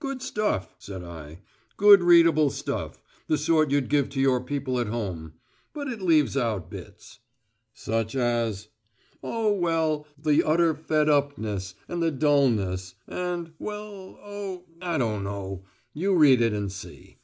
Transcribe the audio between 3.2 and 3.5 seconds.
the